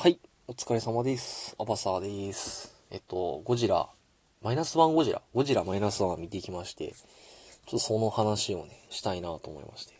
[0.00, 1.56] はい、お疲れ様です。
[1.58, 2.72] アバサーです。
[2.92, 3.88] えっと、ゴジラ、
[4.42, 9.94] マイナスワンゴジラ、ゴジラマイナスワン見てきまして、ちょっとその話をね、したいなと思いまして。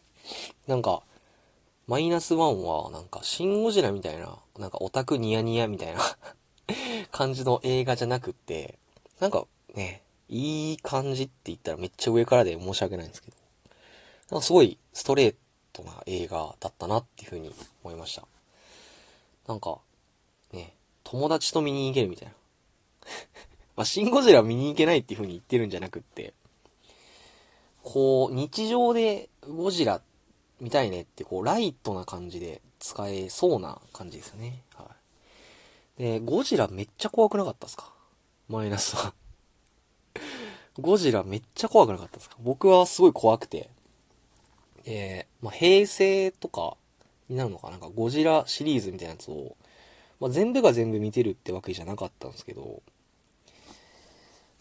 [0.68, 1.02] なんか、
[1.88, 6.00] マイナスワンは、なんか、シンゴジラみたいな、なんかオタクニヤニヤみたいな
[7.10, 8.78] 感じの映画じゃなくって、
[9.18, 13.36] なんかね、いい感じって言ったらめっちゃ上からで申し訳ないんですけど、
[14.30, 15.34] なんかすごいストレー
[15.72, 17.52] トな映画だったなっていうふうに
[17.82, 18.28] 思いました。
[19.48, 19.80] なんか、
[20.52, 22.34] ね、友達と見に行けるみたいな。
[23.76, 26.34] まあ、シンゴジラ見に行けないっていう風に言ってるんじゃなくって、
[27.82, 30.02] こう、日常でゴジラ
[30.60, 34.62] 見たいねって、こう、ライトな感じで使えそうな感じですよね。
[34.74, 34.90] は
[35.98, 36.02] い。
[36.02, 37.92] で、ゴジラめっちゃ怖くなかったですか？
[38.48, 39.14] マイナスは。
[40.80, 42.36] ゴジラめっちゃ怖くなかったですか？
[42.40, 43.70] 僕はすごい怖くて。
[44.84, 46.76] えー、まあ、平成とか
[47.28, 49.56] になるのかなんかゴジラシリーズみたいなやつを、
[50.20, 52.82] まあ、全部が全部見てるってわけじゃなかったんですけど、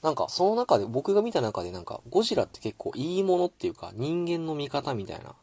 [0.03, 5.35] なんかその中で、僕が見た中でなんかゴジラって結構いいものっていうか人間の見方みたいな、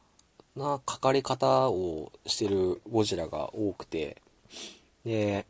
[0.56, 4.22] な書かれ方をしてるゴジラが多くて、
[5.04, 5.46] で、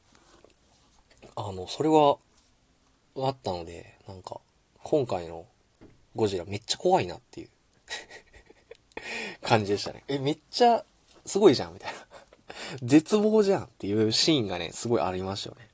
[1.36, 2.16] あの、それは
[3.16, 4.40] あったので、なんか
[4.82, 5.46] 今回の
[6.16, 7.48] ゴジラめっちゃ怖いなっていう
[9.42, 10.04] 感じでしたね。
[10.08, 10.84] え、めっちゃ
[11.26, 12.06] すごいじゃんみたいな。
[12.82, 15.68] 絶望じゃんっていうシーンがね、すごいありましたよね。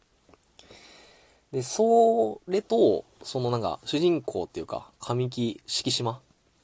[1.53, 6.21] で、それと、そのなんか、主人公っていうか、神木敷島？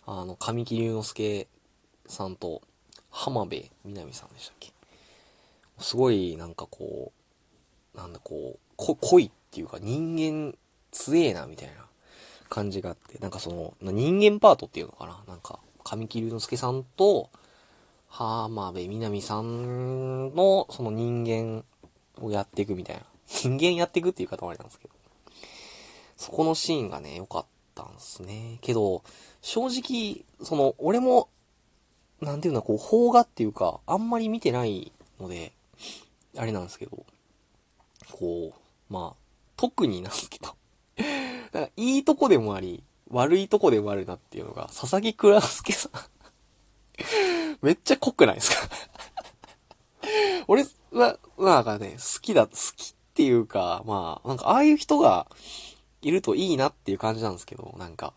[0.07, 1.49] あの、神木隆之介
[2.07, 2.63] さんと、
[3.11, 4.73] 浜辺美波さんでしたっけ？
[5.81, 7.13] すごい、なんかこ
[7.95, 10.57] う、なんだこう、こ、濃いっていうか、人間
[10.93, 11.75] 強えな、みたいな
[12.49, 15.21] 感じがあって、なんかその、人間パートっていうのかな？
[15.27, 17.29] なんか、神木隆之介さんと、
[18.17, 21.65] 浜辺美波さんの、その人間
[22.25, 23.03] をやっていくみたいな。
[23.27, 24.95] 人間やっていくっていう方もあれなんですけど。
[26.17, 28.57] そこのシーンがね、良かったんですね。
[28.63, 29.03] けど、
[29.43, 31.29] 正直、その、俺も、
[32.23, 35.53] なんていうの、こう、邦画っていうか、あんまり見てないので、
[36.39, 37.05] あれなんですけど、
[38.13, 39.17] こう、まあ、
[39.59, 40.57] 特になんですけど、
[41.53, 45.93] だからいいとこでもあり、悪いとこでもあるなっていうのが、佐々木蔵之介さん
[47.63, 48.69] めっちゃ濃くないですか？
[50.49, 55.27] 俺は、なんかね、好きだ、好きっていうか、まあ、なんかああいう人が
[56.03, 58.13] いるといいなっていう感じなんですけど、なんか、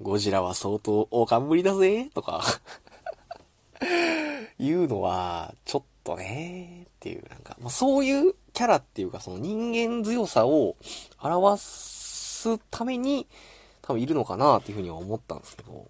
[0.00, 2.42] ゴジラは相当大冠だぜとか、
[4.58, 10.76] いうのは、ちょっとねっていう、なんか、まあそういうキャラっていうか、その人間強さを
[11.20, 13.26] 表すために、
[13.82, 15.86] 多分いるのかなっていうふうには思ったんですけど、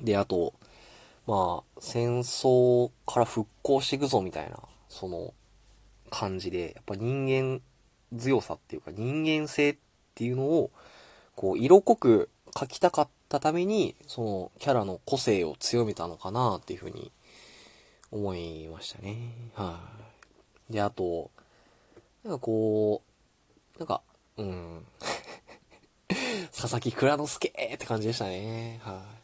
[0.00, 0.52] で、あと、
[1.26, 5.34] まあ、戦争から復興していくぞみたいな、その
[6.10, 7.60] 感じで、やっぱ人間
[8.18, 9.76] 強さっていうか人間性っ
[10.14, 10.70] ていうのを、
[11.34, 17.10] こう、色濃く描きたかったために、そのキャラの個性を強めたのかなっていうふうに
[18.10, 19.32] 思いましたね。
[19.54, 19.80] は
[20.68, 21.30] い、で、あと、
[22.24, 23.02] なんかこ
[23.76, 24.02] う、なんか、
[24.36, 24.86] うん。
[26.52, 28.80] 佐々木蔵之介って感じでしたね。
[28.82, 29.21] はい、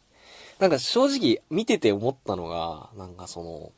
[0.59, 3.73] なんか正直見てて思ったのが、なんかその、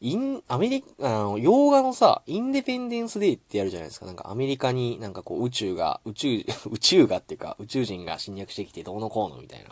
[0.00, 4.06] イン、アメリカ、あの、洋画のさ、インデペンデンスデイってやるじゃないですか。
[4.06, 9.70] なんかアメリカになんかこう宇宙が、宇宙、 宇宙がっていうか宇宙人が侵略してきてどうのこうのみたいな。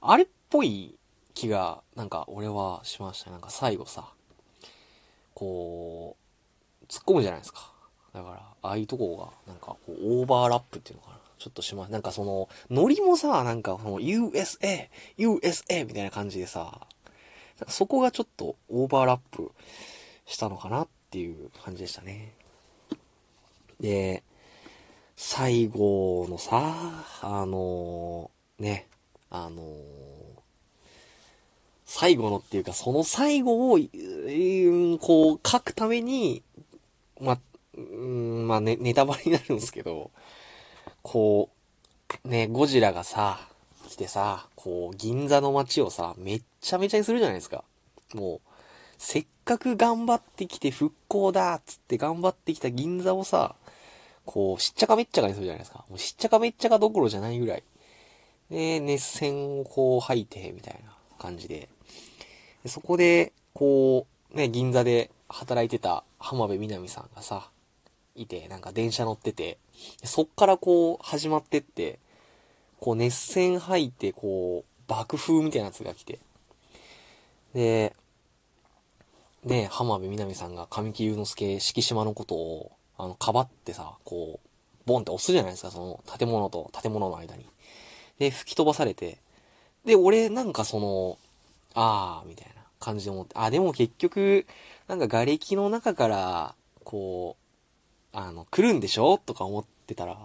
[0.00, 0.96] あれっぽい
[1.34, 3.30] 気が、なんか俺はしました。
[3.30, 4.12] なんか最後さ、
[5.34, 6.16] こ
[6.82, 7.70] う、突っ込むじゃないですか。
[8.14, 9.16] だから、ああいうとこ
[9.46, 11.18] が、なんかこう、オーバーラップっていうのかな。
[11.38, 11.92] ちょっとします。
[11.92, 14.88] なんかその、ノリもさ、なんかその USA、
[15.18, 16.86] USA みたいな感じでさ、
[17.68, 19.50] そこがちょっとオーバーラップ
[20.26, 22.34] したのかなっていう感じでしたね。
[23.80, 24.22] で、
[25.16, 28.86] 最後のさ、あのね、
[29.30, 29.62] あの
[31.88, 36.42] 最後のっていうか、その最後を、うんこう、書くために、
[37.18, 37.40] ま、
[37.74, 40.10] うんまあ、ね、ネタバレになるんですけど、
[41.08, 41.48] こ
[42.26, 43.40] う、ね、ゴジラがさ、
[43.88, 47.64] 来てさ、こう、銀座の街をさ、めっちゃめちゃにするじゃないですか。
[48.12, 48.50] もう、
[48.98, 53.54] せっかく頑張ってきて復興だっつって頑張ってきた銀座をさ、
[54.26, 55.86] こう、しっちゃかめっちゃかにするじゃないですか。
[55.88, 57.62] もうしっちゃかめっちゃかどころじゃないぐらい。
[58.50, 61.70] で、熱戦をこう吐いて、みたいな感じで。
[62.64, 67.48] でそこで、こう、ね、銀座で働いてた浜辺美波さんがさ、
[68.22, 69.58] いて、なんか電車乗ってて、
[70.04, 71.98] そっからこう始まってって、
[72.80, 76.18] こう熱戦吐いて、こう、爆風みたいなやつが来て。
[77.54, 77.94] で、
[79.44, 84.48] ね、浜辺美波さんが神木隆之介敷島のことを、あの、かばってさ、こう、
[84.86, 87.46] ボンって押すじゃないですか、その、建物と建物の間に。
[88.18, 89.18] で、吹き飛ばされて、
[89.84, 91.18] で、俺なんかその、
[91.74, 94.46] あー、みたいな感じで思って、あ、でも結局、
[94.88, 96.54] なんか瓦礫の中から、
[96.84, 97.47] こう、
[98.12, 99.18] あの、来るんでしょ？
[99.18, 100.18] とか思ってたら、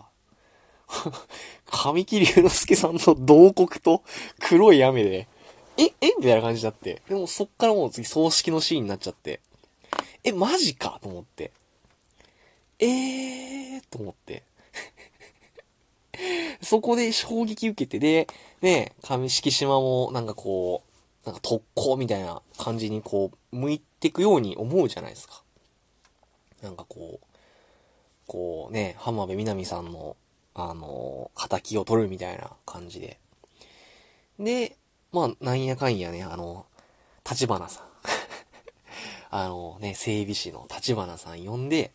[1.65, 4.03] 神木隆之介さんの洞窟と
[4.39, 5.27] 黒い雨で、
[5.77, 6.13] ええ？
[6.17, 7.01] みたいな感じになって。
[7.07, 9.41] でもそっからもう次葬式のシーンになっちゃって。
[10.23, 10.99] え、マジか？
[11.01, 11.51] と思って。
[12.79, 13.83] えー？
[13.89, 14.43] と思って。
[16.61, 18.27] そこで衝撃受けて、で、
[18.61, 20.83] ね、上敷島もなんかこ
[21.25, 25.41] う、なんか特攻みたいな感じにこう、向いてくように思うじゃないですか。
[26.61, 27.25] なんかこう、
[28.27, 30.15] こうね、浜辺美波さんの、
[30.55, 33.19] あの、仇を取るみたいな感じで。
[34.39, 34.77] で、
[35.11, 36.65] まあ、なんやかんやね、あの、
[37.29, 37.87] 立花さん。
[39.29, 41.91] あのね、整備士の立花さん呼んで、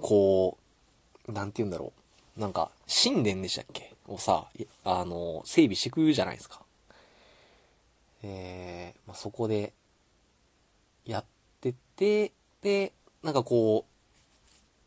[0.00, 0.58] こ
[1.26, 1.92] う、なんて言うんだろ
[2.36, 2.40] う。
[2.40, 3.94] なんか、神殿でしたっけ？
[4.08, 4.48] をさ、
[4.84, 6.62] あの、整備してくるじゃないですか。
[8.22, 9.72] えー、まあ、そこで、
[11.04, 11.24] やっ
[11.60, 12.32] てて、
[12.62, 13.95] で、なんかこう、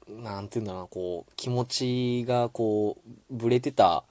[0.09, 2.97] なんて言うんだろうな、こう、気持ちがこ
[3.31, 4.03] う、ぶれてた、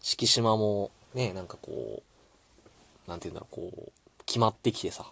[0.00, 2.02] 敷島も、ね、なんかこ
[3.06, 3.92] う、なんて言うんだろう、こう、
[4.24, 5.06] 決まってきてさ、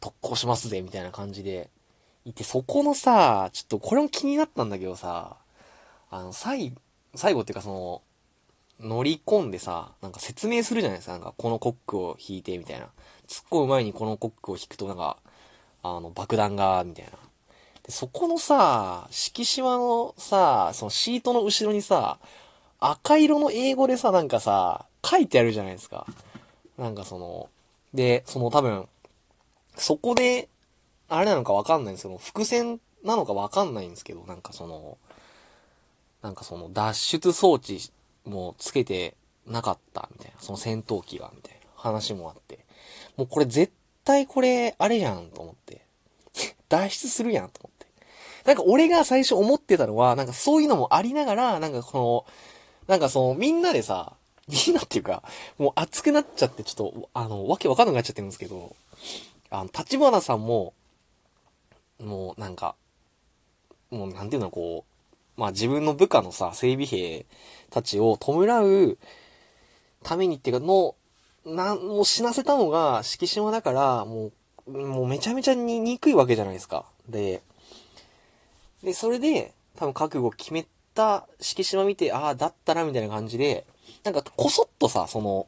[0.00, 1.70] 特攻しますぜ、みたいな感じで、
[2.24, 5.36] いて、そこのさ、ちょっとこれも気になったんだけどさ、
[6.10, 6.74] あの、最、
[7.14, 8.02] 最後っていうかその、
[8.80, 11.12] 乗り込んでさ、なんか説明するじゃないですか。
[11.12, 12.86] なんか、このコックを引いて、みたいな。
[13.26, 15.16] 突っ込む前にこのコックを引くと、なんか、
[15.82, 17.10] あの、爆弾が、みたいな。
[17.88, 22.18] そこのさ、敷島のさ、そのシートの後ろにさ、
[22.80, 26.06] 赤色の英語でさ、なんかさ、書いてあるじゃないですか。
[26.76, 27.48] なんかその、
[27.94, 28.86] で、その多分、
[29.76, 30.48] そこで、
[31.08, 34.98] あれなのかわかんないんですけど、伏線なのかわかんないんですけど、なんかその、
[36.22, 37.90] なんかその脱出装置
[38.26, 39.14] もつけて
[39.46, 42.58] なかったみたいな、その戦闘機が、みたいな話もあって、
[43.16, 43.72] もうこれ絶
[44.04, 45.80] 対これ、あれやんと思って、
[46.68, 47.77] 脱出するやんと思って。
[48.48, 52.26] なんか俺が最初思ってたのは、なんかそういうのもありながら、なんかこ
[52.86, 54.14] の、なんかそのみんなでさ、
[54.48, 55.22] みんなっていうか、
[55.58, 58.74] もう熱くなっちゃって、ちょっと、あの、わけわかんなくなっちゃってるんですけど、
[59.50, 60.72] あの、立花さんも、
[62.02, 62.74] もうなんか、
[63.90, 64.86] もうなんていうの、こ
[65.36, 67.26] う、まあ自分の部下のさ、整備兵
[67.68, 68.96] たちを弔う
[70.02, 70.94] ためにっていうか、の、
[71.44, 74.30] なんも死なせたのが敷島だから、も
[74.66, 76.86] う、もうめちゃめちゃに憎いわけじゃないですか。
[77.10, 77.42] で、
[78.82, 83.66] で、それで、多分覚悟を決めた敷島見て、ああ、だったらみたいな感じで、
[84.04, 85.46] なんかこそっとさ、その、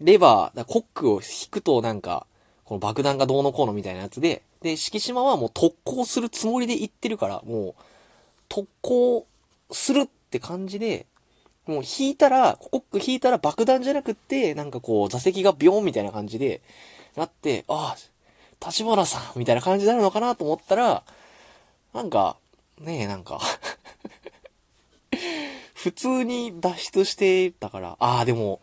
[0.00, 2.26] レバー、だコックを引くとなんか、
[2.64, 7.74] この爆弾がどうのこうのみたいなやつで、で、敷島はもう特攻するつもりで行ってるから、もう、
[8.48, 9.26] 特攻
[9.70, 11.06] するって感じで、
[11.66, 16.60] もう引いたら、コック引いたら爆弾じゃなくって、なんかこう、座席がビョンみたいな感じで、
[17.16, 21.02] なって、ああ、立花さんみたいな感じになるのかなと思ったら、
[21.92, 22.36] なんか、
[22.80, 23.40] ねえ、なんか
[25.74, 28.60] 普通に脱出してたから、ああ、でも、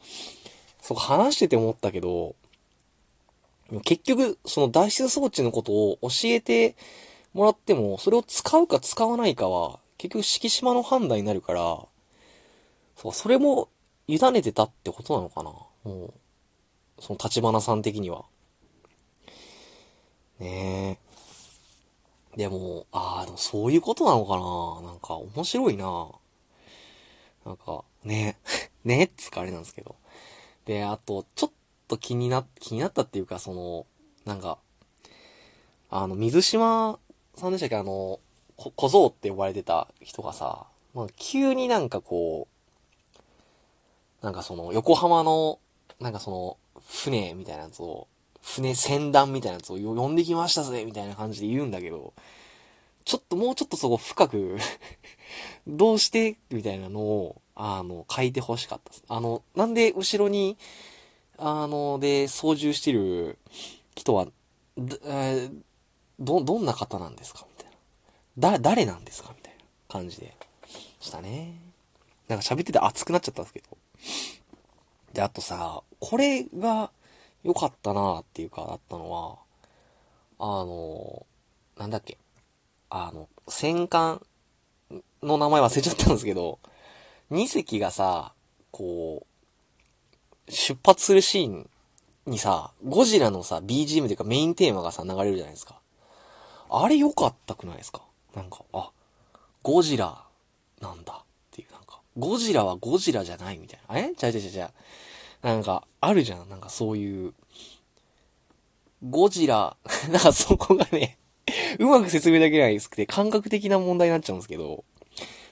[0.82, 2.36] そう話してて思ったけど、
[3.84, 6.76] 結局、その脱出装置のことを教えて
[7.34, 11.86] もらっても、それを使うか使わないかは、結局敷島の判断になるから、
[12.96, 13.70] そう、それも
[14.08, 15.52] 委ねてたってことなのかな
[15.84, 16.14] もう、
[17.00, 18.26] その立花さん的には。
[20.40, 21.07] ねえ。
[22.38, 24.92] でも、ああ、でもそういうことなのかな？
[24.92, 26.08] なんか面白いな。
[27.44, 28.38] なんか、ね。
[28.86, 29.96] ねっつかあれなんですけど。
[30.66, 31.52] で、あと、ちょっ
[31.88, 33.88] と気にな、気になったっていうか、その、
[34.24, 34.60] なんか、
[35.90, 37.00] あの、水島
[37.36, 37.76] さんでしたっけ？
[37.76, 38.20] あの、
[38.56, 42.48] 小僧って呼ばれてた人がさ、まあ、急になんかこ
[44.22, 45.58] う、なんかその、横浜の、
[46.00, 48.08] なんかその、船みたいなやつを、
[48.48, 52.14] 船船団みたいなやつを呼んできましたぜみたいな感じで言うんだけど、
[53.04, 54.58] ちょっともうちょっとそこ深く
[55.68, 59.04] どうしてみたいなのを、あの、書いて欲しかったです。
[59.10, 60.58] あの、なんで後ろに、
[61.38, 63.38] あの、で、操縦してる
[63.96, 64.28] 人は、
[66.18, 67.72] ど、どんな方なんですかみたい
[68.38, 68.52] な。
[68.54, 70.34] だ、誰なんですかみたいな感じで
[71.02, 71.60] したね。
[72.30, 73.78] なんか喋ってて熱くなっちゃったんですけど。
[75.14, 76.92] で、あとさ、これが
[77.44, 79.38] 良かったなっていうか、だったのは、
[80.40, 81.26] あの、
[81.78, 82.18] なんだっけ。
[82.90, 84.22] あの、戦艦
[85.22, 86.60] の名前忘れちゃったんですけど、
[87.32, 88.34] 2隻がさ、
[88.72, 89.26] こ
[90.48, 91.70] う、出発するシーン
[92.26, 95.80] にさ、ゴジラのさ、BGM というかメインテーマがさ、流れるじゃないですか。
[96.70, 98.02] あれ良かったくないですか？
[98.36, 98.92] なんか、あ、
[99.64, 100.22] ゴジラ
[100.82, 103.98] なんだっていう、なんか、ゴジラはゴジラじゃないみたいな。
[104.00, 104.14] え？
[104.16, 104.72] ちゃうちゃうちゃうちゃう。
[105.42, 106.50] なんか、あるじゃん。
[106.50, 107.34] なんかそういう、
[109.08, 109.78] ゴジラ、
[110.10, 111.18] なんかそこがね、
[111.80, 114.84] うまく説明できないですくて、感覚的な問題になっちゃうんですけど、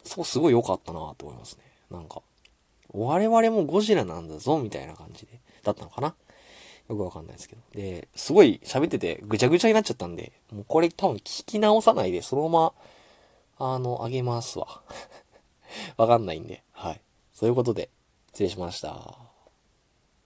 [0.03, 1.63] そうすごい良かったなと思いますね。
[1.89, 2.21] なんか、
[2.89, 6.15] 我々もゴジラなんだぞ、みたいな感じで、だったのかな？
[6.89, 7.61] よくわかんないですけど。
[7.73, 12.73] で、すごい喋っててぐちゃぐちゃになっちゃったんで、もうこれ多分聞き直さないで、そのま
[13.57, 14.83] ま、あの、あげますわ。
[15.97, 16.63] わかんないんで。
[16.73, 17.01] はい。
[17.33, 17.89] そういうことで、
[18.33, 19.24] 失礼しました。